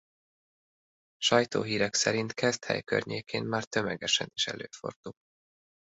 [1.17, 5.13] Sajtóhírek szerint Keszthely környékén már tömegesen is előfordul.